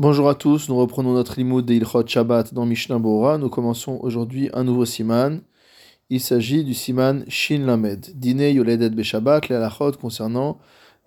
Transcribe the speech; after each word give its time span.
Bonjour 0.00 0.28
à 0.28 0.36
tous, 0.36 0.68
nous 0.68 0.76
reprenons 0.76 1.12
notre 1.12 1.34
limoud 1.36 1.66
de 1.66 1.74
Ilchot 1.74 2.06
Shabbat 2.06 2.54
dans 2.54 2.64
Mishnah 2.64 3.00
Bora. 3.00 3.36
Nous 3.36 3.48
commençons 3.48 3.98
aujourd'hui 4.00 4.48
un 4.52 4.62
nouveau 4.62 4.84
siman. 4.84 5.40
Il 6.08 6.20
s'agit 6.20 6.62
du 6.62 6.72
siman 6.72 7.24
Shin 7.26 7.66
Lamed, 7.66 8.12
dîner 8.14 8.52
Yoledet 8.52 8.90
Beshabbat, 8.90 9.48
les 9.48 9.56
halachot 9.56 9.90
concernant 10.00 10.58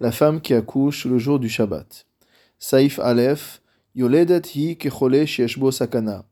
la 0.01 0.12
femme 0.12 0.41
qui 0.41 0.54
accouche 0.54 1.05
le 1.05 1.17
jour 1.19 1.39
du 1.39 1.47
Shabbat. 1.47 2.05
Saif 2.59 2.99
Aleph, 2.99 3.62
Yoledet 3.96 4.42
hi 4.56 4.76
kechole 4.76 5.26
shieshbo 5.26 5.71
sakana. 5.71 6.26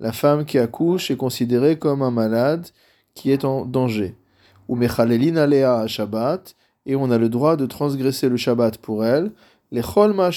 La 0.00 0.12
femme 0.12 0.46
qui 0.46 0.58
accouche 0.58 1.10
est 1.10 1.18
considérée 1.18 1.78
comme 1.78 2.00
un 2.00 2.10
malade 2.10 2.68
qui 3.12 3.32
est 3.32 3.44
en 3.44 3.66
danger. 3.66 4.16
Ou 4.66 4.76
mechalelin 4.76 5.36
alea 5.36 5.86
Shabbat, 5.86 6.56
et 6.86 6.96
on 6.96 7.10
a 7.10 7.18
le 7.18 7.28
droit 7.28 7.56
de 7.56 7.66
transgresser 7.66 8.30
le 8.30 8.38
Shabbat 8.38 8.78
pour 8.78 9.04
elle. 9.04 9.30
Les 9.70 9.82
cholma 9.82 10.30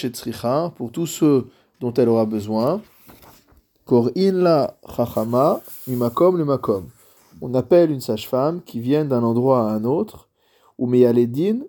pour 0.76 0.92
tous 0.92 1.08
ceux 1.08 1.48
dont 1.82 1.94
elle 1.96 2.08
aura 2.08 2.26
besoin. 2.26 2.82
Kor'in 3.86 4.32
la 4.32 4.78
chachama 4.88 5.60
mimakom 5.88 6.38
le 6.38 6.46
makom. 6.46 6.88
On 7.42 7.54
appelle 7.56 7.92
une 7.92 8.00
sage-femme 8.00 8.62
qui 8.62 8.80
vient 8.80 9.04
d'un 9.04 9.24
endroit 9.24 9.68
à 9.68 9.74
un 9.74 9.84
autre. 9.84 10.30
Ou 10.78 10.86
meyaledin, 10.86 11.60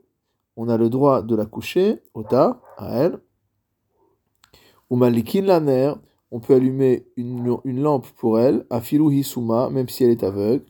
on 0.56 0.68
a 0.68 0.76
le 0.76 0.88
droit 0.90 1.22
de 1.22 1.34
la 1.34 1.46
coucher, 1.46 2.02
ota, 2.14 2.60
à 2.76 2.94
elle. 2.98 3.18
Ou 4.90 4.96
malikin 4.96 5.42
la 5.42 5.60
ner, 5.60 5.94
on 6.30 6.40
peut 6.40 6.54
allumer 6.54 7.06
une, 7.16 7.58
lampe 7.64 8.06
pour 8.18 8.38
elle, 8.38 8.66
afilu 8.68 9.14
hisuma, 9.14 9.70
même 9.70 9.88
si 9.88 10.04
elle 10.04 10.10
est 10.10 10.22
aveugle. 10.22 10.64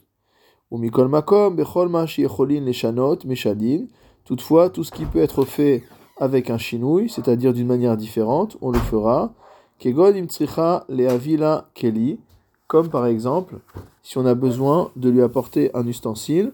Ou 0.71 0.79
mikol 0.79 1.09
makom 1.09 1.57
bechol 1.57 1.89
ma 1.89 2.07
les 2.07 2.73
shanot 2.73 3.19
meshadin. 3.27 3.87
Toutefois, 4.25 4.71
tout 4.71 4.85
ce 4.85 4.93
qui 4.93 5.05
peut 5.05 5.19
être 5.19 5.45
fait 5.45 5.83
avec 6.19 6.51
un 6.51 6.59
chinouille, 6.59 7.09
c'est-à-dire 7.09 7.53
d'une 7.53 7.67
manière 7.67 7.97
différente, 7.97 8.57
on 8.61 8.71
le 8.71 8.79
fera. 8.79 9.35
Kegod 9.83 10.15
imtsricha 10.15 10.85
leavila 10.89 11.69
keli, 11.75 12.21
comme 12.69 12.89
par 12.89 13.07
exemple, 13.07 13.57
si 14.05 14.17
on 14.17 14.27
a 14.27 14.37
besoin 14.37 14.93
de 14.95 15.09
lui 15.09 15.23
apporter 15.23 15.75
un 15.75 15.85
ustensile, 15.89 16.53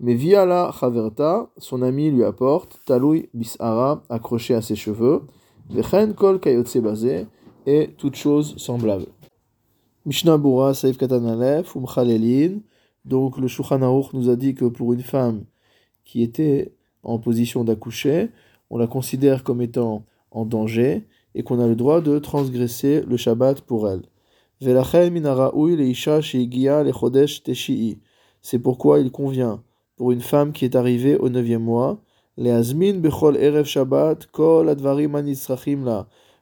mais 0.00 0.14
via 0.14 0.46
la 0.46 0.72
chaverta, 0.72 1.50
son 1.58 1.82
ami 1.82 2.10
lui 2.10 2.24
apporte 2.24 2.80
taloui 2.86 3.28
bisara 3.34 4.02
accroché 4.08 4.54
à 4.54 4.62
ses 4.62 4.74
cheveux, 4.74 5.20
vechen 5.68 6.14
kol 6.14 6.40
kayotse 6.40 6.78
basé, 6.78 7.26
et 7.66 7.90
toute 7.98 8.16
chose 8.16 8.56
semblable. 8.56 9.04
Mishnah 10.06 10.38
Bura 10.38 10.72
Saif 10.72 10.96
Katanalef, 10.96 11.76
Umchalelin. 11.76 12.60
Donc 13.04 13.36
le 13.36 13.48
Shulchan 13.48 14.08
nous 14.14 14.30
a 14.30 14.36
dit 14.36 14.54
que 14.54 14.64
pour 14.64 14.94
une 14.94 15.02
femme 15.02 15.44
qui 16.06 16.22
était 16.22 16.72
en 17.02 17.18
position 17.18 17.64
d'accoucher, 17.64 18.30
on 18.70 18.78
la 18.78 18.86
considère 18.86 19.44
comme 19.44 19.60
étant 19.60 20.04
en 20.30 20.46
danger 20.46 21.06
et 21.34 21.42
qu'on 21.42 21.60
a 21.60 21.66
le 21.66 21.76
droit 21.76 22.00
de 22.00 22.18
transgresser 22.18 23.02
le 23.02 23.16
Shabbat 23.16 23.60
pour 23.62 23.88
elle. 23.88 24.02
C'est 28.42 28.58
pourquoi 28.58 29.00
il 29.00 29.10
convient 29.10 29.62
pour 29.96 30.12
une 30.12 30.20
femme 30.20 30.52
qui 30.52 30.64
est 30.64 30.76
arrivée 30.76 31.16
au 31.16 31.28
neuvième 31.28 31.62
mois, 31.62 32.00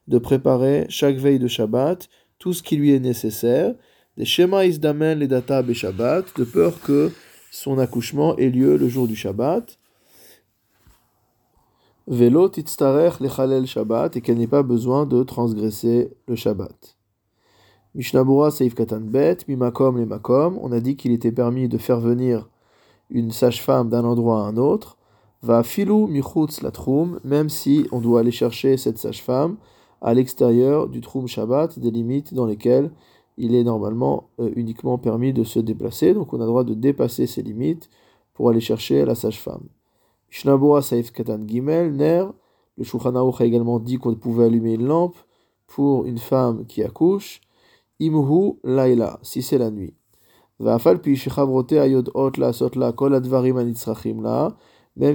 de 0.09 0.19
préparer 0.19 0.86
chaque 0.89 1.16
veille 1.16 1.39
de 1.39 1.48
Shabbat 1.48 2.09
tout 2.39 2.53
ce 2.53 2.62
qui 2.62 2.77
lui 2.77 2.92
est 2.92 3.00
nécessaire, 3.00 3.75
des 4.16 4.25
schémas 4.25 4.64
isdamen 4.64 5.19
les 5.19 5.27
data 5.27 5.64
Shabbat, 5.72 6.27
de 6.36 6.44
peur 6.44 6.81
que 6.81 7.11
son 7.50 7.78
accouchement 7.78 8.36
ait 8.36 8.50
lieu 8.50 8.77
le 8.77 8.89
jour 8.89 9.09
du 9.09 9.16
Shabbat. 9.16 9.78
Velo 12.11 12.48
titztarech 12.48 13.20
lechalel 13.20 13.67
Shabbat 13.67 14.17
et 14.17 14.23
qu'elle 14.23 14.39
n'ait 14.39 14.47
pas 14.47 14.62
besoin 14.62 15.05
de 15.05 15.23
transgresser 15.23 16.11
le 16.27 16.37
Shabbat. 16.37 16.97
Mishnabura 17.95 18.50
Seif 18.50 18.75
Katan 18.75 19.03
Bet, 19.03 19.37
Mimakom 19.47 19.98
les 19.98 20.06
Makom, 20.06 20.59
on 20.62 20.73
a 20.73 20.81
dit 20.81 20.97
qu'il 20.97 21.12
était 21.12 21.33
permis 21.33 21.69
de 21.69 21.77
faire 21.77 22.00
venir 22.00 22.48
une 23.10 23.31
sage-femme 23.31 23.91
d'un 23.91 24.06
endroit 24.06 24.41
à 24.41 24.49
un 24.49 24.56
autre. 24.56 24.97
Va 25.43 25.62
filou 25.62 26.06
michutz 26.06 26.62
la 26.62 26.71
troum, 26.71 27.21
même 27.25 27.50
si 27.50 27.87
on 27.93 28.00
doit 28.00 28.21
aller 28.21 28.31
chercher 28.31 28.78
cette 28.78 28.97
sage-femme 28.97 29.59
à 30.00 30.15
l'extérieur 30.15 30.88
du 30.88 31.03
troum 31.03 31.28
Shabbat, 31.28 31.78
des 31.78 31.91
limites 31.91 32.33
dans 32.33 32.47
lesquelles 32.47 32.91
il 33.37 33.54
est 33.54 33.65
normalement 33.65 34.31
euh, 34.41 34.50
uniquement 34.56 34.97
permis 34.97 35.34
de 35.34 35.44
se 35.44 35.59
déplacer. 35.59 36.15
Donc 36.15 36.33
on 36.33 36.38
a 36.38 36.44
le 36.44 36.47
droit 36.47 36.65
de 36.65 36.72
dépasser 36.72 37.27
ces 37.27 37.43
limites 37.43 37.91
pour 38.33 38.49
aller 38.49 38.60
chercher 38.60 39.04
la 39.04 39.15
sage-femme. 39.15 39.69
Shnabura 40.31 40.83
Saif 40.83 41.12
Gimel, 41.47 41.93
Ner. 41.93 42.25
Le 42.77 42.84
Shulchan 42.84 43.15
a 43.15 43.44
également 43.44 43.81
dit 43.81 43.99
qu'on 43.99 44.15
pouvait 44.15 44.44
allumer 44.44 44.75
une 44.75 44.87
lampe 44.87 45.16
pour 45.66 46.05
une 46.05 46.19
femme 46.19 46.65
qui 46.66 46.83
accouche. 46.83 47.41
Imhu 48.00 48.55
Laila, 48.62 49.19
si 49.22 49.43
c'est 49.43 49.59
la 49.59 49.71
nuit. 49.71 49.94
Même 50.61 50.78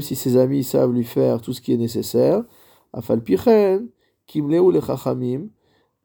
si 0.02 0.16
ses 0.16 0.38
amis 0.38 0.64
savent 0.64 0.92
lui 0.92 1.04
faire 1.04 1.42
tout 1.42 1.54
ce 1.54 1.62
qui 1.62 1.74
est 1.74 1.78
nécessaire. 1.78 2.44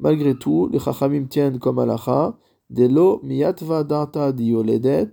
Malgré 0.00 0.34
tout, 0.38 0.68
les 0.72 0.78
chachamim 0.78 1.24
tiennent 1.24 1.58
comme 1.58 1.78
alacha. 1.78 2.38
Delo 2.70 3.20
miyatva 3.22 3.84
data 3.84 4.32
dioledet. 4.32 5.10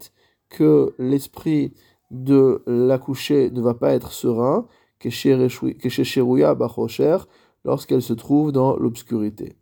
Que 0.50 0.94
l'esprit 1.00 1.74
de 2.12 2.64
l'accoucher 2.68 3.52
ne 3.52 3.62
va 3.62 3.74
pas 3.74 3.94
être 3.94 4.12
serein 4.12 4.68
lorsqu'elle 7.64 8.02
se 8.02 8.14
trouve 8.14 8.52
dans 8.52 8.76
l'obscurité. 8.78 9.56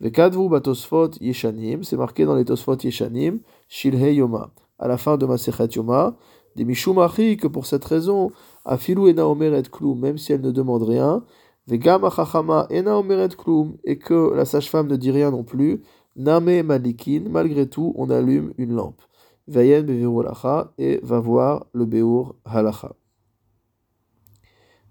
Vekadvu 0.00 0.48
batosfot 0.48 1.10
yeshanim, 1.20 1.84
c'est 1.84 1.96
marqué 1.96 2.24
dans 2.24 2.34
les 2.34 2.44
tosfot 2.44 2.76
yeshanim, 2.82 3.40
shilhe 3.68 4.14
yoma, 4.14 4.52
à 4.78 4.88
la 4.88 4.96
fin 4.96 5.16
de 5.16 5.26
Masechet 5.26 5.68
Yoma, 5.76 6.16
des 6.56 6.64
mishumachi 6.64 7.36
que 7.36 7.46
pour 7.46 7.66
cette 7.66 7.84
raison, 7.84 8.30
afilu 8.64 9.08
ena 9.10 9.26
omeret 9.26 9.62
klum, 9.70 9.98
même 9.98 10.18
si 10.18 10.32
elle 10.32 10.40
ne 10.40 10.50
demande 10.50 10.82
rien, 10.82 11.24
vegam 11.66 12.04
achachama 12.04 12.66
ena 12.70 12.98
omeret 12.98 13.36
klum, 13.36 13.76
et 13.84 13.98
que 13.98 14.32
la 14.34 14.44
sage-femme 14.44 14.88
ne 14.88 14.96
dit 14.96 15.10
rien 15.10 15.30
non 15.30 15.44
plus, 15.44 15.82
name 16.16 16.62
malikin, 16.62 17.24
malgré 17.30 17.68
tout, 17.68 17.92
on 17.96 18.10
allume 18.10 18.52
une 18.58 18.74
lampe 18.74 19.00
et 19.48 21.00
va 21.02 21.20
voir 21.20 21.66
le 21.72 21.84
Beur 21.84 22.34
Halacha. 22.44 22.92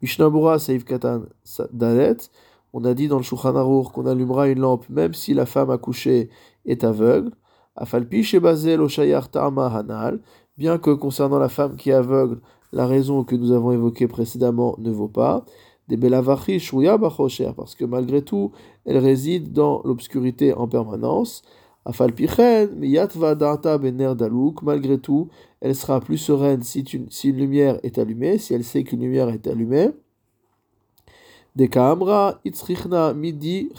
Mishnabura 0.01 0.59
Saif 0.59 0.83
Katan 0.83 1.23
Dalet, 1.71 2.17
on 2.73 2.83
a 2.85 2.93
dit 2.93 3.07
dans 3.07 3.17
le 3.17 3.23
Shulchan 3.23 3.83
qu'on 3.85 4.05
allumera 4.05 4.49
une 4.49 4.59
lampe 4.59 4.89
même 4.89 5.13
si 5.13 5.33
la 5.33 5.45
femme 5.45 5.69
accouchée 5.69 6.29
est 6.65 6.83
aveugle. 6.83 7.31
Afalpi 7.75 8.23
Shebazel 8.23 8.81
Oshayar 8.81 9.29
Ta'ama 9.29 9.67
Hanal, 9.67 10.19
bien 10.57 10.77
que 10.77 10.91
concernant 10.91 11.39
la 11.39 11.49
femme 11.49 11.75
qui 11.75 11.89
est 11.89 11.93
aveugle, 11.93 12.41
la 12.71 12.85
raison 12.85 13.23
que 13.23 13.35
nous 13.35 13.51
avons 13.51 13.71
évoquée 13.71 14.07
précédemment 14.07 14.75
ne 14.79 14.91
vaut 14.91 15.07
pas. 15.07 15.45
Des 15.87 15.97
Belavachi 15.97 16.59
Shouya 16.59 16.97
parce 16.97 17.75
que 17.75 17.85
malgré 17.85 18.21
tout, 18.21 18.51
elle 18.85 18.97
réside 18.97 19.51
dans 19.51 19.81
l'obscurité 19.83 20.53
en 20.53 20.67
permanence. 20.67 21.43
Malgré 24.61 24.97
tout, 24.99 25.29
elle 25.61 25.75
sera 25.75 25.99
plus 25.99 26.17
sereine 26.17 26.63
si, 26.63 26.85
si, 27.09 27.29
une 27.29 27.37
lumière 27.37 27.79
est 27.83 27.97
allumée, 27.97 28.37
si 28.37 28.53
elle 28.53 28.63
sait 28.63 28.83
qu'une 28.83 29.01
lumière 29.01 29.29
est 29.29 29.47
allumée. 29.47 29.89
midi 33.13 33.69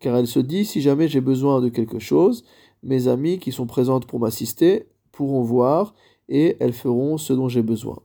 car 0.00 0.16
elle 0.16 0.26
se 0.26 0.40
dit 0.40 0.64
si 0.64 0.80
jamais 0.80 1.06
j'ai 1.08 1.20
besoin 1.20 1.60
de 1.60 1.68
quelque 1.68 1.98
chose, 1.98 2.44
mes 2.82 3.06
amis 3.06 3.38
qui 3.38 3.52
sont 3.52 3.66
présentes 3.66 4.06
pour 4.06 4.18
m'assister 4.18 4.88
pourront 5.12 5.42
voir 5.42 5.94
et 6.28 6.56
elles 6.60 6.72
feront 6.72 7.18
ce 7.18 7.32
dont 7.32 7.48
j'ai 7.48 7.62
besoin 7.62 7.98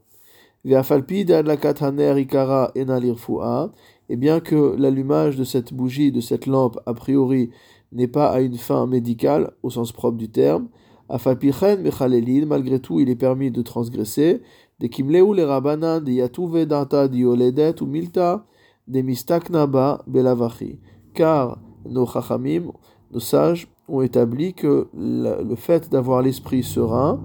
et 4.08 4.16
bien 4.16 4.40
que 4.40 4.74
l'allumage 4.78 5.36
de 5.36 5.44
cette 5.44 5.74
bougie, 5.74 6.12
de 6.12 6.20
cette 6.20 6.46
lampe, 6.46 6.78
a 6.86 6.94
priori, 6.94 7.50
n'est 7.92 8.08
pas 8.08 8.30
à 8.30 8.40
une 8.40 8.56
fin 8.56 8.86
médicale, 8.86 9.52
au 9.62 9.70
sens 9.70 9.92
propre 9.92 10.16
du 10.16 10.28
terme, 10.30 10.68
malgré 11.10 12.80
tout, 12.80 13.00
il 13.00 13.08
est 13.08 13.16
permis 13.16 13.50
de 13.50 13.62
transgresser, 13.62 14.42
de 14.80 14.86
kimleu 14.86 15.34
le 15.34 15.44
rabanan, 15.44 16.00
de 16.00 16.12
yatuve 16.12 16.66
data 16.66 17.06
ou 17.06 17.86
milta, 17.86 18.46
de 18.86 19.02
mistaknaba 19.02 20.02
belavachi. 20.06 20.78
Car 21.14 21.58
nos 21.86 22.06
chachamim, 22.06 22.72
nos 23.10 23.20
sages, 23.20 23.68
ont 23.88 24.02
établi 24.02 24.52
que 24.52 24.88
le 24.94 25.54
fait 25.56 25.90
d'avoir 25.90 26.20
l'esprit 26.22 26.62
serein 26.62 27.20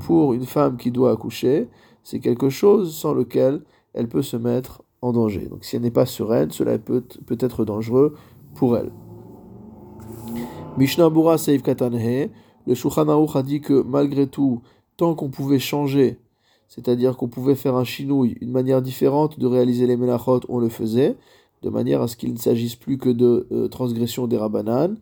pour 0.00 0.32
une 0.32 0.46
femme 0.46 0.78
qui 0.78 0.90
doit 0.90 1.12
accoucher, 1.12 1.68
c'est 2.02 2.20
quelque 2.20 2.48
chose 2.48 2.94
sans 2.94 3.12
lequel 3.12 3.62
elle 3.92 4.08
peut 4.08 4.22
se 4.22 4.36
mettre 4.36 4.82
en 5.02 5.12
danger. 5.12 5.46
Donc 5.48 5.64
si 5.64 5.76
elle 5.76 5.82
n'est 5.82 5.90
pas 5.90 6.06
sereine, 6.06 6.50
cela 6.50 6.78
peut, 6.78 7.04
peut 7.26 7.38
être 7.40 7.64
dangereux 7.64 8.14
pour 8.54 8.76
elle. 8.76 8.90
Mishnah 10.78 11.10
Bura 11.10 11.38
Seif 11.38 11.62
Katanhe, 11.62 12.28
le 12.66 12.74
Shulchan 12.74 13.08
a 13.08 13.42
dit 13.42 13.60
que 13.60 13.82
malgré 13.82 14.26
tout, 14.26 14.60
tant 14.96 15.14
qu'on 15.14 15.30
pouvait 15.30 15.58
changer, 15.58 16.18
c'est-à-dire 16.68 17.16
qu'on 17.16 17.28
pouvait 17.28 17.54
faire 17.54 17.76
un 17.76 17.84
chinouille, 17.84 18.36
une 18.40 18.50
manière 18.50 18.82
différente 18.82 19.38
de 19.38 19.46
réaliser 19.46 19.86
les 19.86 19.96
melachot, 19.96 20.40
on 20.48 20.58
le 20.58 20.68
faisait. 20.68 21.16
de 21.62 21.70
manière 21.70 22.02
à 22.02 22.08
ce 22.08 22.16
qu'il 22.16 22.32
ne 22.32 22.38
s'agisse 22.38 22.76
plus 22.76 22.98
que 22.98 23.08
de 23.08 23.46
euh, 23.50 23.68
transgression 23.68 24.26
des 24.26 24.36
rabanan. 24.36 24.96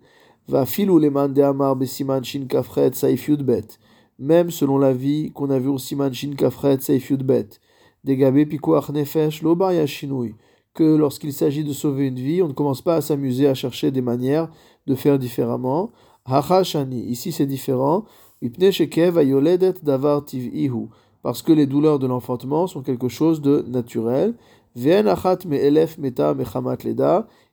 Va 0.47 0.67
filou 0.67 0.99
les 0.99 1.11
de 1.11 1.43
amar 1.43 1.75
besiman 1.75 2.23
shin 2.23 2.47
kafret 2.47 2.93
saif 2.93 3.31
bet. 3.31 3.79
Même 4.19 4.51
selon 4.51 4.79
la 4.79 4.93
vie 4.93 5.33
qu'on 5.33 5.51
a 5.51 5.59
vu 5.59 5.69
au 5.69 5.79
siman 5.79 6.13
shin 6.13 6.35
kafret 6.37 6.81
saif 6.81 7.13
bet. 7.13 7.61
Nefesh. 8.05 9.43
Que 10.75 10.97
lorsqu'il 10.97 11.33
s'agit 11.33 11.65
de 11.65 11.73
sauver 11.73 12.09
une 12.09 12.17
vie, 12.17 12.43
on 12.43 12.49
ne 12.49 12.53
commence 12.53 12.83
pas 12.83 12.97
à 12.97 13.01
s'amuser 13.01 13.47
à 13.47 13.55
chercher 13.55 13.91
des 13.91 14.03
manières 14.03 14.51
de 14.87 14.95
faire 14.95 15.19
différemment. 15.19 15.93
Hachashani, 16.25 17.01
ici 17.01 17.33
c'est 17.33 17.47
différent. 17.47 18.05
davar 19.83 20.25
tiv'ihu. 20.25 20.89
Parce 21.23 21.43
que 21.43 21.53
les 21.53 21.67
douleurs 21.67 21.99
de 21.99 22.07
l'enfantement 22.07 22.67
sont 22.67 22.83
quelque 22.83 23.09
chose 23.09 23.41
de 23.41 23.65
naturel 23.69 24.35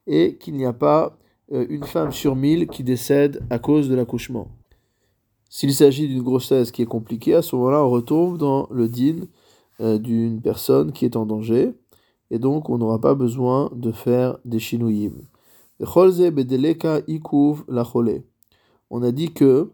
et 0.06 0.36
qu'il 0.36 0.54
n'y 0.54 0.64
a 0.66 0.72
pas 0.72 1.16
euh, 1.52 1.66
une 1.68 1.84
femme 1.84 2.12
sur 2.12 2.34
mille 2.36 2.66
qui 2.66 2.82
décède 2.82 3.40
à 3.50 3.58
cause 3.58 3.88
de 3.88 3.94
l'accouchement. 3.94 4.48
S'il 5.48 5.72
s'agit 5.72 6.08
d'une 6.08 6.22
grossesse 6.22 6.72
qui 6.72 6.82
est 6.82 6.86
compliquée, 6.86 7.34
à 7.34 7.42
ce 7.42 7.54
moment-là, 7.56 7.84
on 7.84 7.90
retombe 7.90 8.38
dans 8.38 8.66
le 8.70 8.88
din 8.88 9.26
d'une 9.82 10.40
personne 10.40 10.92
qui 10.92 11.04
est 11.04 11.16
en 11.16 11.26
danger, 11.26 11.72
et 12.30 12.38
donc 12.38 12.70
on 12.70 12.78
n'aura 12.78 13.00
pas 13.00 13.14
besoin 13.14 13.70
de 13.74 13.90
faire 13.92 14.38
des 14.44 14.58
chinouyim. 14.58 15.12
On 18.90 19.02
a 19.02 19.10
dit 19.10 19.32
que 19.32 19.72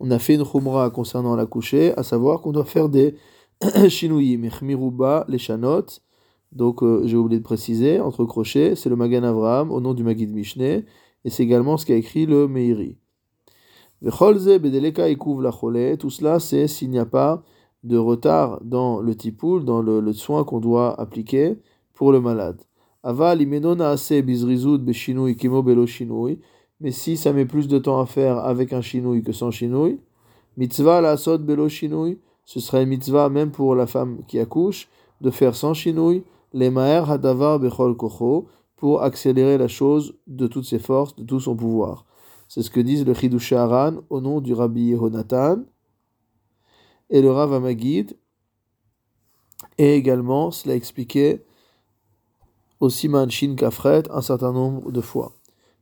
on 0.00 0.10
a 0.10 0.18
fait 0.18 0.34
une 0.34 0.44
chumra 0.44 0.90
concernant 0.90 1.36
l'accoucher, 1.36 1.96
à 1.96 2.02
savoir 2.02 2.40
qu'on 2.40 2.52
doit 2.52 2.64
faire 2.64 2.88
des 2.88 3.14
Shinuyim, 3.88 4.48
les. 5.28 5.38
Donc 6.52 6.82
euh, 6.82 7.02
j'ai 7.06 7.16
oublié 7.16 7.38
de 7.38 7.44
préciser, 7.44 8.00
entre 8.00 8.24
crochets, 8.24 8.74
c'est 8.76 8.88
le 8.88 8.96
Magan 8.96 9.22
Avraham 9.22 9.70
au 9.70 9.80
nom 9.80 9.94
du 9.94 10.02
Magid 10.04 10.30
Mishneh, 10.32 10.84
et 11.24 11.30
c'est 11.30 11.42
également 11.42 11.76
ce 11.76 11.86
qu'a 11.86 11.94
écrit 11.94 12.26
le 12.26 12.48
Meiri. 12.48 12.98
Tout 14.02 14.10
cela 16.10 16.40
c'est 16.40 16.68
s'il 16.68 16.90
n'y 16.90 16.98
a 16.98 17.06
pas 17.06 17.42
de 17.84 17.96
retard 17.96 18.60
dans 18.62 19.00
le 19.00 19.14
tipoul, 19.14 19.64
dans 19.64 19.82
le, 19.82 20.12
soin 20.12 20.44
qu'on 20.44 20.58
doit 20.58 20.98
appliquer 21.00 21.58
pour 21.92 22.10
le 22.10 22.20
malade. 22.20 22.60
Aval 23.02 23.38
mais 26.80 26.90
si 26.90 27.16
ça 27.16 27.32
met 27.32 27.46
plus 27.46 27.68
de 27.68 27.78
temps 27.78 28.00
à 28.00 28.06
faire 28.06 28.38
avec 28.38 28.72
un 28.72 28.80
shinui 28.80 29.22
que 29.22 29.32
sans 29.32 29.50
shinui, 29.50 30.00
mitzvah 30.56 31.00
la 31.00 31.16
sot 31.16 31.38
belo 31.38 31.68
shinui, 31.68 32.18
ce 32.44 32.60
serait 32.60 32.84
mitzvah 32.84 33.28
même 33.28 33.52
pour 33.52 33.74
la 33.74 33.86
femme 33.86 34.18
qui 34.26 34.38
accouche 34.38 34.88
de 35.20 35.30
faire 35.30 35.54
sans 35.54 35.72
chinouille 35.72 36.24
les 36.52 36.70
maher 36.70 37.10
hadavar 37.10 37.58
bechol 37.58 37.96
kocho 37.96 38.48
pour 38.76 39.02
accélérer 39.02 39.56
la 39.56 39.68
chose 39.68 40.14
de 40.26 40.46
toutes 40.46 40.66
ses 40.66 40.78
forces, 40.78 41.16
de 41.16 41.24
tout 41.24 41.40
son 41.40 41.56
pouvoir. 41.56 42.04
C'est 42.48 42.62
ce 42.62 42.70
que 42.70 42.80
disent 42.80 43.06
le 43.06 43.14
Chidush 43.14 43.52
Haran 43.52 43.94
au 44.10 44.20
nom 44.20 44.40
du 44.40 44.52
Rabbi 44.52 44.82
Yehonatan 44.88 45.62
et 47.14 47.22
le 47.22 47.30
Rav 47.30 47.52
Amagid. 47.52 48.16
Et 49.78 49.94
également, 49.94 50.50
cela 50.50 50.74
expliqué 50.74 51.44
au 52.80 52.90
Siman 52.90 53.30
Shin 53.30 53.54
Kafret 53.54 54.02
un 54.10 54.20
certain 54.20 54.52
nombre 54.52 54.90
de 54.90 55.00
fois. 55.00 55.32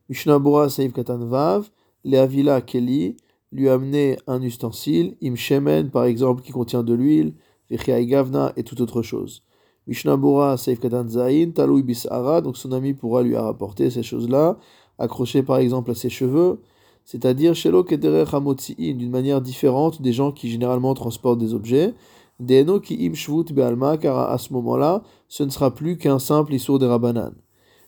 Mishnah 0.09 0.37
Bura 0.37 0.69
Saïf 0.69 0.93
Katan 0.93 1.25
Vav, 1.25 1.71
Leavila 2.03 2.61
Keli, 2.61 3.17
lui 3.51 3.67
amener 3.67 4.17
un 4.27 4.43
ustensile, 4.43 5.17
im 5.23 5.35
shemen 5.35 5.89
par 5.89 6.03
exemple 6.03 6.43
qui 6.43 6.51
contient 6.51 6.83
de 6.83 6.93
l'huile, 6.93 7.33
vichiai 7.67 8.05
gavna 8.05 8.53
et 8.55 8.63
toute 8.63 8.81
autre 8.81 9.01
chose. 9.01 9.41
Mishnah 9.87 10.17
Bora 10.17 10.55
Seif 10.57 10.79
Katan 10.79 11.09
Zain, 11.09 11.49
Taloui 11.49 11.81
Bisara, 11.81 12.41
donc 12.41 12.57
son 12.57 12.71
ami 12.73 12.93
pourra 12.93 13.23
lui 13.23 13.35
rapporter 13.35 13.89
ces 13.89 14.03
choses-là, 14.03 14.59
accrochées 14.99 15.41
par 15.41 15.57
exemple 15.57 15.89
à 15.89 15.95
ses 15.95 16.09
cheveux, 16.09 16.61
c'est-à-dire 17.05 17.55
Shelo 17.55 17.83
Kederer 17.83 18.25
Hamotzi'in, 18.33 18.95
d'une 18.95 19.11
manière 19.11 19.41
différente 19.41 20.01
des 20.01 20.13
gens 20.13 20.31
qui 20.31 20.49
généralement 20.49 20.93
transportent 20.93 21.39
des 21.39 21.53
objets, 21.53 21.93
Deno 22.39 22.79
ki 22.79 22.97
im 23.05 23.13
be'alma, 23.53 23.97
car 23.97 24.17
à 24.31 24.37
ce 24.37 24.53
moment-là, 24.53 25.03
ce 25.27 25.43
ne 25.43 25.49
sera 25.49 25.73
plus 25.73 25.97
qu'un 25.97 26.19
simple 26.19 26.53
issour 26.53 26.79
de 26.79 26.85
rabanan. 26.85 27.33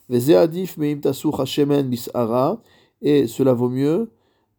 Veze 0.10 0.32
adif 0.32 0.78
meim 0.78 1.00
tasur 1.00 1.40
hashemen 1.40 1.90
bisara, 1.90 2.62
et 3.02 3.28
cela 3.28 3.54
vaut 3.54 3.70
mieux 3.70 4.12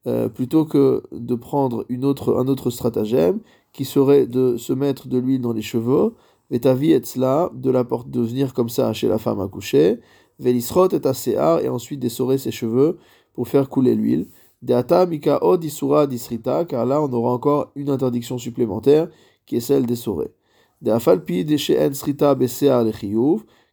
euh, 0.06 0.28
plutôt 0.28 0.64
que 0.64 1.02
de 1.12 1.34
prendre 1.34 1.84
une 1.88 2.04
autre, 2.04 2.36
un 2.36 2.48
autre 2.48 2.70
stratagème 2.70 3.40
qui 3.72 3.84
serait 3.84 4.26
de 4.26 4.56
se 4.56 4.72
mettre 4.72 5.08
de 5.08 5.18
l'huile 5.18 5.40
dans 5.40 5.52
les 5.52 5.62
cheveux, 5.62 6.14
et 6.50 6.60
ta 6.60 6.74
vie 6.74 6.92
est 6.92 7.16
là, 7.16 7.50
de 7.54 7.70
la 7.70 7.84
porte 7.84 8.10
de 8.10 8.20
venir 8.20 8.54
comme 8.54 8.68
ça 8.68 8.92
chez 8.92 9.08
la 9.08 9.18
femme 9.18 9.40
accouchée, 9.40 9.98
velisrot 10.38 10.88
et 10.90 11.06
asear, 11.06 11.60
et 11.60 11.68
ensuite 11.68 12.00
d'essorer 12.00 12.38
ses 12.38 12.50
cheveux 12.50 12.98
pour 13.34 13.48
faire 13.48 13.68
couler 13.68 13.94
l'huile. 13.94 14.26
Mika 14.62 15.38
od 15.42 15.64
isura 15.64 16.06
disrita, 16.06 16.64
car 16.64 16.86
là 16.86 17.02
on 17.02 17.12
aura 17.12 17.32
encore 17.32 17.72
une 17.74 17.90
interdiction 17.90 18.38
supplémentaire 18.38 19.08
qui 19.44 19.56
est 19.56 19.60
celle 19.60 19.86
d'essorer. 19.86 20.32
Deafalpi 20.82 21.46
en 21.48 21.94
srita 21.94 22.34
besear 22.34 22.84
le 22.84 22.92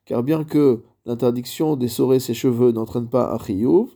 car 0.06 0.24
bien 0.24 0.44
que 0.44 0.84
l'interdiction 1.06 1.76
d'essorer 1.76 2.20
ses 2.20 2.34
cheveux 2.34 2.72
n'entraîne 2.72 3.08
pas 3.08 3.34
un 3.34 3.38
chiyuv, 3.38 3.90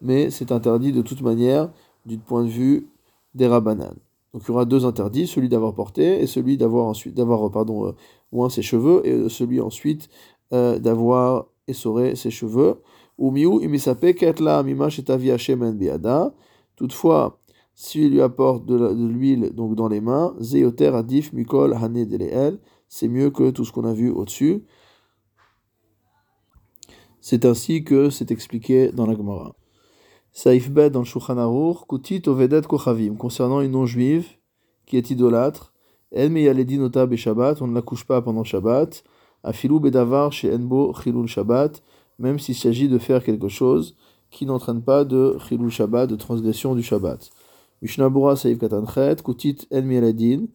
mais 0.00 0.30
c'est 0.30 0.52
interdit 0.52 0.92
de 0.92 1.02
toute 1.02 1.22
manière 1.22 1.70
du 2.06 2.18
point 2.18 2.44
de 2.44 2.48
vue 2.48 2.88
des 3.34 3.46
rabanan. 3.46 3.94
Donc 4.32 4.42
il 4.44 4.48
y 4.48 4.50
aura 4.50 4.64
deux 4.64 4.86
interdits, 4.86 5.26
celui 5.26 5.48
d'avoir 5.48 5.74
porté 5.74 6.22
et 6.22 6.26
celui 6.26 6.56
d'avoir 6.56 6.86
ensuite 6.86 7.14
d'avoir 7.14 7.50
pardon 7.50 7.88
euh, 7.88 7.92
oint 8.32 8.48
ses 8.48 8.62
cheveux 8.62 9.06
et 9.06 9.28
celui 9.28 9.60
ensuite 9.60 10.08
euh, 10.52 10.78
d'avoir 10.78 11.46
essoré 11.68 12.16
ses 12.16 12.30
cheveux. 12.30 12.80
Toutefois, 16.76 17.40
s'il 17.74 18.10
lui 18.10 18.20
apporte 18.20 18.66
de 18.66 19.08
l'huile 19.08 19.52
donc 19.54 19.74
dans 19.74 19.88
les 19.88 20.00
mains, 20.00 20.34
adif 20.94 21.32
mikol 21.32 21.78
c'est 22.88 23.08
mieux 23.08 23.30
que 23.30 23.50
tout 23.50 23.64
ce 23.64 23.72
qu'on 23.72 23.84
a 23.84 23.94
vu 23.94 24.10
au-dessus. 24.10 24.64
C'est 27.20 27.44
ainsi 27.44 27.84
que 27.84 28.10
c'est 28.10 28.30
expliqué 28.30 28.90
dans 28.92 29.06
la 29.06 29.14
Gemara. 29.14 29.54
Saif 30.32 30.70
Bet 30.70 30.90
dans 30.90 31.00
le 31.00 31.04
Shulchan 31.04 31.38
Aruch, 31.38 31.86
Kutit 31.88 32.22
Ovedet 32.26 32.62
Kochavim, 32.62 33.16
concernant 33.16 33.60
une 33.60 33.70
non-juive 33.70 34.26
qui 34.86 34.96
est 34.96 35.10
idolâtre, 35.10 35.72
El 36.10 36.30
Meyaledi 36.30 36.78
Nota 36.78 37.06
Shabbat, 37.14 37.62
on 37.62 37.66
ne 37.66 37.74
la 37.74 37.82
couche 37.82 38.04
pas 38.04 38.20
pendant 38.20 38.44
Shabbat, 38.44 39.04
Afilou 39.44 39.78
Bedavar 39.78 40.32
chez 40.32 40.52
Enbo 40.52 40.92
Chilul 40.94 41.28
Shabbat, 41.28 41.82
même 42.22 42.38
s'il 42.38 42.54
s'agit 42.54 42.88
de 42.88 42.98
faire 42.98 43.22
quelque 43.22 43.48
chose 43.48 43.96
qui 44.30 44.46
n'entraîne 44.46 44.80
pas 44.80 45.04
de 45.04 45.36
Chilul 45.46 45.70
Shabbat, 45.70 46.08
de 46.08 46.16
transgression 46.16 46.74
du 46.74 46.82
Shabbat. 46.82 47.30
Mishnabura 47.82 48.36
Saif 48.36 48.58
Katanchet, 48.58 49.16
Kutit 49.24 49.66
El 49.70 49.84
Meyaledin, 49.84 50.46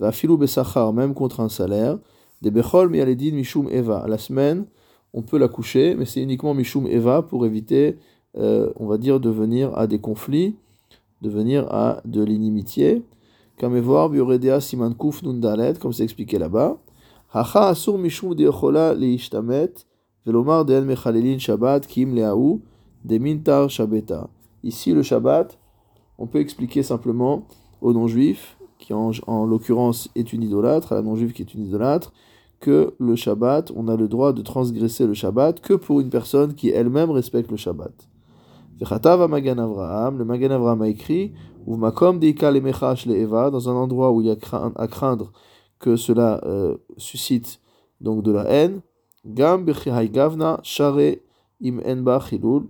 Afilou 0.00 0.36
Besachar, 0.38 0.92
même 0.92 1.14
contre 1.14 1.40
un 1.40 1.48
salaire, 1.48 1.98
De 2.42 2.50
Bechol 2.50 2.88
Meyaledin 2.90 3.32
Mishum 3.34 3.68
Eva, 3.70 4.06
la 4.08 4.18
semaine, 4.18 4.66
on 5.12 5.22
peut 5.22 5.36
la 5.36 5.48
coucher, 5.48 5.96
mais 5.96 6.04
c'est 6.04 6.22
uniquement 6.22 6.54
Mishum 6.54 6.86
Eva 6.86 7.22
pour 7.22 7.44
éviter, 7.44 7.98
euh, 8.38 8.70
on 8.76 8.86
va 8.86 8.96
dire, 8.96 9.18
de 9.18 9.30
venir 9.30 9.76
à 9.76 9.88
des 9.88 9.98
conflits, 9.98 10.54
de 11.22 11.28
venir 11.28 11.66
à 11.72 12.00
de 12.04 12.22
l'inimitié. 12.22 13.02
Kamevoir 13.58 14.10
Bioredea 14.10 14.60
Siman 14.60 14.94
Kuf 14.94 15.22
Nundalet, 15.22 15.74
comme 15.80 15.92
c'est 15.92 16.04
expliqué 16.04 16.38
là-bas. 16.38 16.78
Hacha 17.32 17.68
Asur 17.68 17.98
Mishum 17.98 18.34
Deochola 18.34 18.94
Leishtamet, 18.94 19.72
Deen 20.26 20.84
Mechalelin 20.84 21.38
Shabbat 21.38 21.86
Kim 21.86 22.14
Leaou, 22.14 22.60
Demintar 23.04 23.70
Shabbeta. 23.70 24.28
Ici, 24.64 24.92
le 24.92 25.02
Shabbat, 25.02 25.56
on 26.18 26.26
peut 26.26 26.40
expliquer 26.40 26.82
simplement 26.82 27.46
aux 27.80 27.92
non-juifs, 27.92 28.58
qui 28.78 28.92
en, 28.92 29.12
en 29.26 29.46
l'occurrence 29.46 30.08
est 30.16 30.32
une 30.32 30.42
idolâtre, 30.42 30.92
à 30.92 30.96
la 30.96 31.02
non-juive 31.02 31.32
qui 31.32 31.42
est 31.42 31.54
une 31.54 31.66
idolâtre, 31.66 32.12
que 32.58 32.94
le 32.98 33.14
Shabbat, 33.14 33.70
on 33.76 33.86
a 33.86 33.96
le 33.96 34.08
droit 34.08 34.32
de 34.32 34.42
transgresser 34.42 35.06
le 35.06 35.14
Shabbat 35.14 35.60
que 35.60 35.74
pour 35.74 36.00
une 36.00 36.10
personne 36.10 36.54
qui 36.54 36.70
elle-même 36.70 37.10
respecte 37.10 37.50
le 37.50 37.56
Shabbat. 37.56 38.08
Magan 39.28 39.58
Avraham, 39.58 40.18
le 40.18 40.24
Magan 40.24 40.50
Avraham 40.50 40.82
a 40.82 40.88
écrit, 40.88 41.32
dans 41.66 41.84
un 43.68 43.74
endroit 43.74 44.12
où 44.12 44.20
il 44.20 44.26
y 44.26 44.30
a 44.30 44.36
à 44.76 44.86
craindre 44.88 45.32
que 45.78 45.96
cela 45.96 46.40
euh, 46.44 46.76
suscite 46.96 47.60
donc 48.00 48.22
de 48.22 48.32
la 48.32 48.44
haine, 48.44 48.80
Gam 49.26 49.64
Gavna 49.64 50.60
Share 50.62 51.18
Im 51.62 51.80
Enba 51.84 52.22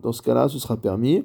dans 0.02 0.12
ce 0.12 0.22
cas-là, 0.22 0.48
ce 0.48 0.58
sera 0.58 0.76
permis, 0.76 1.25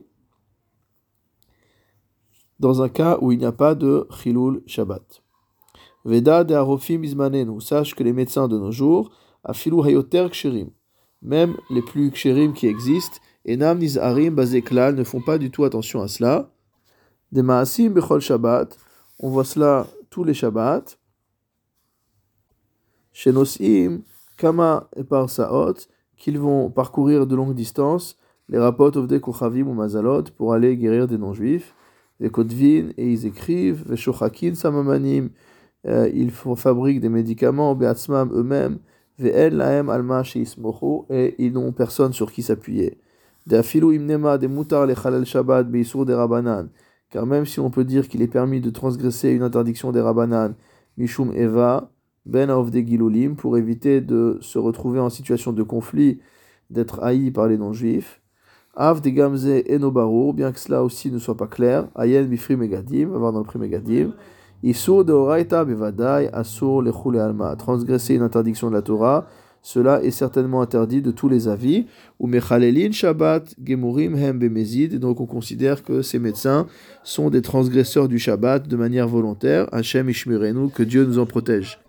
dans 2.59 2.81
un 2.81 2.89
cas 2.89 3.17
où 3.21 3.31
il 3.31 3.39
n'y 3.39 3.45
a 3.45 3.51
pas 3.51 3.75
de 3.75 4.07
Chilul 4.11 4.61
Shabbat. 4.65 5.23
Veda 6.03 6.43
de 6.43 6.53
Arofim 6.53 7.03
Ismanenu, 7.03 7.61
sache 7.61 7.95
que 7.95 8.03
les 8.03 8.13
médecins 8.13 8.47
de 8.47 8.57
nos 8.57 8.71
jours, 8.71 9.11
afilu 9.43 9.81
hayoter 9.85 10.27
ksherim, 10.31 10.71
même 11.21 11.55
les 11.69 11.81
plus 11.81 12.11
ksherim 12.11 12.53
qui 12.53 12.67
existent, 12.67 13.17
enam 13.47 13.77
nizarim 13.77 14.35
bazeklal, 14.35 14.95
ne 14.95 15.03
font 15.03 15.21
pas 15.21 15.37
du 15.37 15.49
tout 15.51 15.63
attention 15.63 16.01
à 16.01 16.07
cela. 16.07 16.51
Des 17.31 17.43
maasim 17.43 17.89
bechol 17.89 18.19
shabbat, 18.21 18.77
on 19.19 19.29
voit 19.29 19.45
cela 19.45 19.87
tous 20.09 20.23
les 20.23 20.33
shabbats. 20.33 20.97
chez 23.13 23.31
Kama 24.41 24.89
et 24.95 25.03
par 25.03 25.29
Saot, 25.29 25.75
qu'ils 26.17 26.39
vont 26.39 26.71
parcourir 26.71 27.27
de 27.27 27.35
longues 27.35 27.53
distances 27.53 28.17
les 28.49 28.57
rapports 28.57 28.97
Ovde 28.97 29.19
Kochavim 29.19 29.67
ou 29.67 29.73
Mazalot 29.73 30.23
pour 30.35 30.53
aller 30.53 30.75
guérir 30.75 31.07
des 31.07 31.17
non-juifs. 31.17 31.75
Les 32.19 32.29
Kotvin, 32.29 32.89
et 32.97 33.11
ils 33.11 33.25
écrivent, 33.27 33.85
les 33.87 33.95
Shochakin 33.95 34.55
Samamanim, 34.55 35.29
euh, 35.87 36.09
ils 36.13 36.31
fabriquent 36.31 37.01
des 37.01 37.09
médicaments, 37.09 37.75
Beatzmam 37.75 38.31
eux-mêmes, 38.33 38.79
Laem 39.19 39.89
Alma 39.89 40.23
et 41.09 41.35
ils 41.37 41.53
n'ont 41.53 41.71
personne 41.71 42.13
sur 42.13 42.31
qui 42.31 42.41
s'appuyer. 42.41 42.97
De 43.45 43.57
Afilu 43.57 43.95
Imnema, 43.95 44.39
des 44.39 44.47
Mutar, 44.47 44.87
les 44.87 44.95
Chalel 44.95 45.25
Shabbat, 45.25 45.69
des 45.71 46.13
Rabanan, 46.13 46.69
car 47.11 47.27
même 47.27 47.45
si 47.45 47.59
on 47.59 47.69
peut 47.69 47.83
dire 47.83 48.07
qu'il 48.07 48.23
est 48.23 48.27
permis 48.27 48.59
de 48.59 48.71
transgresser 48.71 49.29
une 49.29 49.43
interdiction 49.43 49.91
des 49.91 50.01
Rabanan, 50.01 50.55
Mishum 50.97 51.31
Eva, 51.33 51.90
Ben 52.25 52.49
Ovde 52.49 52.85
Gilulim, 52.85 53.35
pour 53.35 53.57
éviter 53.57 54.01
de 54.01 54.37
se 54.41 54.59
retrouver 54.59 54.99
en 54.99 55.09
situation 55.09 55.53
de 55.53 55.63
conflit, 55.63 56.19
d'être 56.69 57.03
haï 57.03 57.31
par 57.31 57.47
les 57.47 57.57
non-juifs. 57.57 58.21
Av 58.75 59.01
de 59.01 59.09
Gamze 59.09 59.63
Enobaru, 59.69 60.33
bien 60.33 60.51
que 60.51 60.59
cela 60.59 60.83
aussi 60.83 61.11
ne 61.11 61.19
soit 61.19 61.35
pas 61.35 61.47
clair, 61.47 61.87
Ayen 61.95 62.23
Bifri 62.23 62.55
Megadim, 62.55 63.09
va 63.09 63.17
voir 63.17 63.33
dans 63.33 63.39
le 63.39 63.45
prix 63.45 63.59
Megadim, 63.59 64.13
de 64.63 65.11
Oraita 65.11 65.65
Bevadai, 65.65 66.29
Asur 66.31 66.81
Lechule 66.81 67.19
Alma, 67.19 67.55
transgresser 67.55 68.15
une 68.15 68.21
interdiction 68.21 68.69
de 68.69 68.75
la 68.75 68.81
Torah, 68.81 69.27
cela 69.63 70.03
est 70.03 70.11
certainement 70.11 70.61
interdit 70.61 71.01
de 71.01 71.11
tous 71.11 71.29
les 71.29 71.47
avis. 71.47 71.85
Ou 72.19 72.29
Shabbat 72.91 73.55
Gemurim 73.63 74.15
Hem 74.15 74.39
Bemezid, 74.39 74.97
donc 74.99 75.21
on 75.21 75.27
considère 75.27 75.83
que 75.83 76.01
ces 76.01 76.17
médecins 76.17 76.67
sont 77.03 77.29
des 77.29 77.41
transgresseurs 77.41 78.07
du 78.07 78.17
Shabbat 78.17 78.67
de 78.67 78.75
manière 78.75 79.07
volontaire. 79.07 79.67
Hashem 79.71 80.09
Ishmirenu, 80.09 80.69
que 80.69 80.83
Dieu 80.83 81.05
nous 81.05 81.19
en 81.19 81.25
protège. 81.25 81.79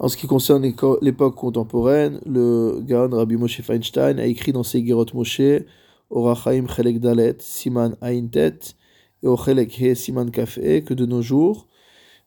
En 0.00 0.08
ce 0.08 0.16
qui 0.16 0.26
concerne 0.26 0.64
l'époque 1.02 1.34
contemporaine, 1.34 2.20
le 2.24 2.80
Gaon 2.80 3.10
Rabbi 3.10 3.36
Moshe 3.36 3.60
Feinstein 3.60 4.18
a 4.18 4.24
écrit 4.24 4.50
dans 4.50 4.62
ses 4.62 4.84
Gerot 4.84 5.04
Moshe 5.12 5.42
Orachaim 6.08 6.66
Chelek 6.68 7.00
Dalet, 7.00 7.36
Siman 7.38 7.96
Aintet, 8.00 8.58
et 9.22 9.26
Ochelek 9.26 9.78
He 9.78 9.94
Siman 9.94 10.30
Kafe, 10.30 10.82
que 10.86 10.94
de 10.94 11.04
nos 11.04 11.20
jours, 11.20 11.68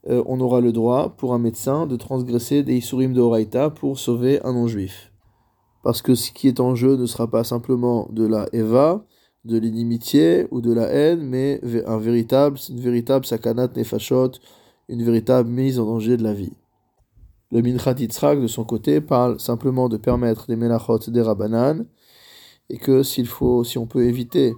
euh, 0.08 0.24
on 0.28 0.40
aura 0.40 0.62
le 0.62 0.72
droit 0.72 1.16
pour 1.18 1.34
un 1.34 1.40
médecin 1.40 1.88
de 1.88 1.96
transgresser 1.96 2.62
des 2.62 2.76
Isurim 2.76 3.12
de 3.12 3.22
Horaïta 3.22 3.72
pour 3.72 3.98
sauver 3.98 4.40
un 4.46 4.54
non-juif. 4.54 5.12
Parce 5.82 6.04
que 6.04 6.14
ce 6.14 6.32
qui 6.32 6.48
est 6.48 6.60
en 6.60 6.76
jeu 6.76 6.96
ne 6.96 7.08
sera 7.08 7.28
pas 7.28 7.44
simplement 7.44 8.08
de 8.12 8.28
la 8.28 8.46
Eva, 8.54 9.04
de 9.46 9.58
l'inimitié 9.58 10.46
ou 10.52 10.62
de 10.62 10.72
la 10.72 10.90
haine, 10.90 11.24
mais 11.24 11.60
un 11.88 11.98
véritable, 11.98 12.60
une 12.70 12.82
véritable 12.82 13.26
sakanat 13.26 13.70
nefashot, 13.76 14.34
une 14.90 15.04
véritable 15.04 15.50
mise 15.50 15.80
en 15.80 15.86
danger 15.86 16.18
de 16.18 16.24
la 16.24 16.34
vie. 16.34 16.54
Le 17.54 17.62
Minchat 17.62 17.94
Yitzhak, 18.00 18.42
de 18.42 18.48
son 18.48 18.64
côté, 18.64 19.00
parle 19.00 19.40
simplement 19.40 19.88
de 19.88 19.98
permettre 19.98 20.48
des 20.48 20.56
melachot 20.56 20.98
des 20.98 21.22
rabanan, 21.22 21.86
et 22.72 22.80
que 22.80 23.04
s'il 23.04 23.28
faut, 23.28 23.64
si 23.64 23.78
on 23.78 23.86
peut 23.86 24.06
éviter 24.06 24.56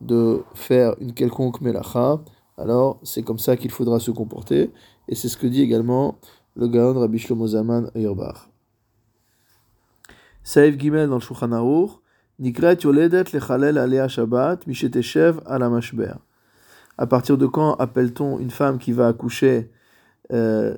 de 0.00 0.44
faire 0.54 0.94
une 1.00 1.12
quelconque 1.12 1.60
melacha, 1.60 2.22
alors 2.56 3.00
c'est 3.02 3.24
comme 3.24 3.40
ça 3.40 3.56
qu'il 3.56 3.72
faudra 3.72 3.98
se 3.98 4.12
comporter, 4.12 4.70
et 5.08 5.16
c'est 5.16 5.26
ce 5.28 5.36
que 5.36 5.48
dit 5.48 5.60
également 5.60 6.20
le 6.54 6.68
Gaon 6.68 6.96
Rabbi 6.96 7.18
Shlomo 7.18 7.48
Zaman 7.48 7.90
Yerbach. 7.96 8.48
Saïf 10.44 10.78
Gimel 10.78 11.08
dans 11.08 11.16
le 11.16 11.20
Shulchan 11.20 11.50
Aruch, 11.50 11.90
Nikret 12.38 12.78
yoledet 12.84 13.24
lechalel 13.32 13.76
alea 13.76 14.06
Shabbat 14.06 14.68
misheteshev 14.68 15.40
ala 15.46 15.68
mashber. 15.68 16.14
À 16.96 17.08
partir 17.08 17.38
de 17.38 17.46
quand 17.46 17.74
appelle-t-on 17.74 18.38
une 18.38 18.50
femme 18.50 18.78
qui 18.78 18.92
va 18.92 19.08
accoucher 19.08 19.72
euh, 20.32 20.76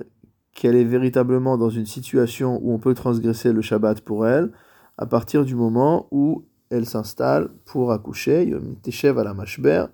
qu'elle 0.59 0.75
est 0.75 0.83
véritablement 0.83 1.57
dans 1.57 1.69
une 1.69 1.85
situation 1.85 2.59
où 2.61 2.73
on 2.73 2.79
peut 2.79 2.93
transgresser 2.93 3.53
le 3.53 3.61
Shabbat 3.61 4.01
pour 4.01 4.27
elle 4.27 4.51
À 4.97 5.05
partir 5.05 5.45
du 5.45 5.55
moment 5.55 6.07
où 6.11 6.43
elle 6.69 6.85
s'installe 6.85 7.47
pour 7.63 7.93
accoucher, 7.93 8.53
teshev 8.83 9.17
à 9.17 9.23
la 9.23 9.33
mashber, 9.33 9.85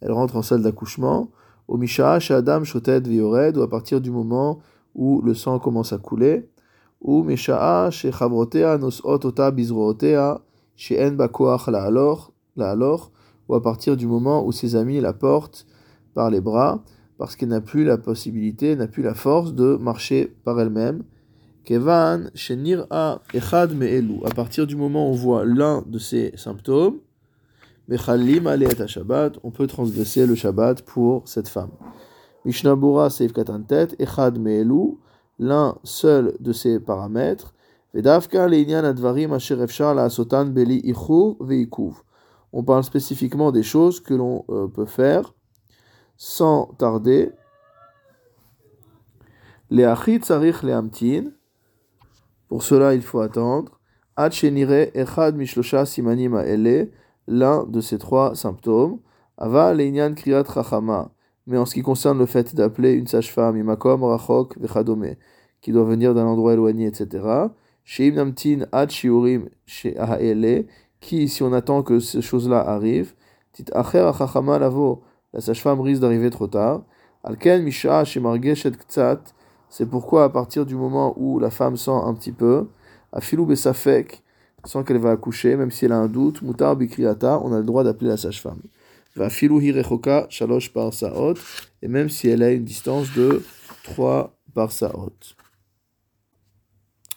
elle 0.00 0.12
rentre 0.12 0.36
en 0.36 0.42
salle 0.42 0.62
d'accouchement, 0.62 1.30
au 1.68 1.76
misha, 1.76 2.18
chez 2.18 2.32
Adam, 2.32 2.64
shotet 2.64 3.00
viored, 3.00 3.58
ou 3.58 3.62
à 3.62 3.68
partir 3.68 4.00
du 4.00 4.10
moment 4.10 4.60
où 4.94 5.20
le 5.20 5.34
sang 5.34 5.58
commence 5.58 5.92
à 5.92 5.98
couler, 5.98 6.48
ou 7.02 7.22
misha, 7.22 7.90
chez 7.90 8.10
chavrotea, 8.10 8.78
nosot 8.78 9.26
ota 9.26 9.50
bizrootea, 9.50 10.40
chez 10.76 11.06
en 11.06 11.12
bakoach 11.12 11.66
la 11.66 11.82
alors, 11.82 12.32
ou 13.48 13.54
à 13.54 13.62
partir 13.62 13.98
du 13.98 14.06
moment 14.06 14.46
où 14.46 14.50
ses 14.50 14.76
amis 14.76 14.98
la 14.98 15.12
portent 15.12 15.66
par 16.14 16.30
les 16.30 16.40
bras, 16.40 16.82
parce 17.18 17.36
qu'elle 17.36 17.48
n'a 17.48 17.60
plus 17.60 17.84
la 17.84 17.98
possibilité, 17.98 18.76
n'a 18.76 18.86
plus 18.86 19.02
la 19.02 19.14
force 19.14 19.54
de 19.54 19.76
marcher 19.76 20.34
par 20.44 20.60
elle-même, 20.60 21.02
Kevan, 21.64 22.30
Shenira, 22.34 23.22
Echad 23.34 23.74
Me'elu. 23.74 24.20
À 24.24 24.30
partir 24.30 24.66
du 24.66 24.76
moment 24.76 25.08
où 25.08 25.12
on 25.12 25.16
voit 25.16 25.44
l'un 25.44 25.82
de 25.86 25.98
ces 25.98 26.32
symptômes, 26.36 27.00
Mechalim 27.88 28.46
Aleat 28.46 28.86
Shabbat, 28.86 29.38
on 29.42 29.50
peut 29.50 29.66
transgresser 29.66 30.26
le 30.26 30.34
Shabbat 30.34 30.82
pour 30.82 31.26
cette 31.26 31.48
femme. 31.48 31.70
Mishnabura 32.44 33.10
Seif 33.10 33.32
Katantet, 33.32 33.88
Echad 33.98 34.38
Me'elu, 34.38 34.98
l'un 35.38 35.76
seul 35.84 36.36
de 36.40 36.52
ces 36.52 36.78
paramètres. 36.80 37.54
Vedavka 37.94 38.46
Leinyan 38.48 38.84
Advarim 38.84 39.32
Asher 39.32 39.56
La 39.94 40.10
Sotan 40.10 40.46
Beli 40.46 40.80
Ichur 40.84 41.36
Veikuv. 41.40 42.02
On 42.52 42.62
parle 42.62 42.84
spécifiquement 42.84 43.52
des 43.52 43.62
choses 43.62 44.00
que 44.00 44.14
l'on 44.14 44.44
euh, 44.50 44.68
peut 44.68 44.86
faire 44.86 45.34
sans 46.16 46.66
tarder. 46.78 47.30
Leachit 49.70 50.24
Sarich 50.24 50.62
Leamtin. 50.62 51.32
Pour 52.48 52.62
cela, 52.62 52.94
il 52.94 53.02
faut 53.02 53.20
attendre. 53.20 53.80
echad 54.16 55.36
mishlosha 55.36 55.84
simanim 55.84 56.40
l'un 57.26 57.64
de 57.64 57.80
ces 57.80 57.98
trois 57.98 58.34
symptômes. 58.34 59.00
Ava 59.38 59.74
leinyan 59.74 60.14
kriyat 60.14 60.44
chachama. 60.44 61.10
Mais 61.46 61.58
en 61.58 61.66
ce 61.66 61.74
qui 61.74 61.82
concerne 61.82 62.18
le 62.18 62.26
fait 62.26 62.54
d'appeler 62.54 62.92
une 62.92 63.06
sage-femme, 63.06 63.56
imakom 63.56 64.02
rachok 64.02 64.58
vechadome, 64.58 65.14
qui 65.60 65.72
doit 65.72 65.84
venir 65.84 66.14
d'un 66.14 66.26
endroit 66.26 66.54
éloigné, 66.54 66.86
etc. 66.86 67.48
Sheim 67.84 68.14
namtin 68.14 68.66
ad 68.72 68.90
shiurim 68.90 69.48
qui, 71.00 71.28
si 71.28 71.42
on 71.42 71.52
attend 71.52 71.82
que 71.82 72.00
ces 72.00 72.22
choses-là 72.22 72.60
arrivent, 72.60 73.14
tit 73.52 73.66
acher 73.72 74.10
chachama 74.16 74.58
lavo, 74.58 75.02
la 75.36 75.42
sage-femme 75.42 75.82
risque 75.82 76.00
d'arriver 76.00 76.30
trop 76.30 76.46
tard. 76.46 76.82
Alken 77.22 77.62
misha 77.62 78.04
shemargeshet 78.04 78.72
ktsat, 78.72 79.34
c'est 79.68 79.84
pourquoi 79.84 80.24
à 80.24 80.30
partir 80.30 80.64
du 80.64 80.74
moment 80.74 81.12
où 81.18 81.38
la 81.38 81.50
femme 81.50 81.76
sent 81.76 81.90
un 81.90 82.14
petit 82.14 82.32
peu, 82.32 82.68
à 83.12 83.20
filou 83.20 83.44
besafek, 83.44 84.22
sans 84.64 84.82
qu'elle 84.82 84.96
va 84.96 85.10
accoucher, 85.10 85.56
même 85.56 85.70
si 85.70 85.84
elle 85.84 85.92
a 85.92 85.98
un 85.98 86.08
doute, 86.08 86.40
mutar 86.40 86.74
bikriata, 86.74 87.38
on 87.44 87.52
a 87.52 87.58
le 87.58 87.64
droit 87.64 87.84
d'appeler 87.84 88.08
la 88.08 88.16
sage-femme. 88.16 88.62
Hirechoka 89.14 90.26
shalosh 90.30 90.72
par 90.72 90.90
et 91.82 91.88
même 91.88 92.08
si 92.08 92.28
elle 92.28 92.42
a 92.42 92.50
une 92.50 92.64
distance 92.64 93.12
de 93.14 93.42
3 93.84 94.34
par 94.54 94.72
saot. 94.72 95.12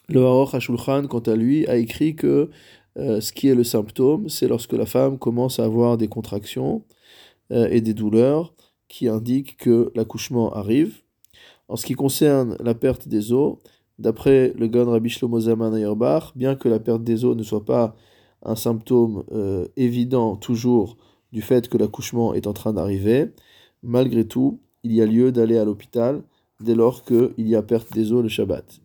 Le 0.09 0.25
Haroch 0.25 0.55
HaShulchan, 0.55 1.07
quant 1.07 1.19
à 1.19 1.35
lui, 1.35 1.65
a 1.67 1.77
écrit 1.77 2.15
que 2.15 2.49
euh, 2.97 3.21
ce 3.21 3.31
qui 3.31 3.47
est 3.47 3.55
le 3.55 3.63
symptôme, 3.63 4.27
c'est 4.27 4.49
lorsque 4.49 4.73
la 4.73 4.85
femme 4.85 5.17
commence 5.17 5.59
à 5.59 5.63
avoir 5.63 5.95
des 5.97 6.09
contractions 6.09 6.83
et 7.51 7.81
des 7.81 7.93
douleurs 7.93 8.53
qui 8.87 9.07
indiquent 9.07 9.57
que 9.57 9.91
l'accouchement 9.95 10.53
arrive. 10.53 11.01
En 11.67 11.75
ce 11.75 11.85
qui 11.85 11.93
concerne 11.93 12.57
la 12.59 12.73
perte 12.73 13.07
des 13.07 13.31
os, 13.31 13.57
d'après 13.99 14.53
le 14.57 14.67
Gan 14.67 14.89
Rabbi 14.89 15.09
Shlomo 15.09 15.39
Zaman 15.39 15.71
bien 16.35 16.55
que 16.55 16.67
la 16.67 16.79
perte 16.79 17.03
des 17.03 17.25
os 17.25 17.35
ne 17.35 17.43
soit 17.43 17.65
pas 17.65 17.95
un 18.43 18.55
symptôme 18.55 19.23
euh, 19.31 19.67
évident 19.75 20.35
toujours 20.35 20.97
du 21.31 21.41
fait 21.41 21.67
que 21.67 21.77
l'accouchement 21.77 22.33
est 22.33 22.47
en 22.47 22.53
train 22.53 22.73
d'arriver, 22.73 23.31
malgré 23.83 24.25
tout, 24.25 24.61
il 24.83 24.93
y 24.93 25.01
a 25.01 25.05
lieu 25.05 25.31
d'aller 25.31 25.57
à 25.57 25.65
l'hôpital 25.65 26.23
dès 26.61 26.75
lors 26.75 27.03
qu'il 27.03 27.33
y 27.37 27.55
a 27.55 27.61
perte 27.61 27.93
des 27.93 28.11
os 28.11 28.23
le 28.23 28.29
Shabbat. 28.29 28.81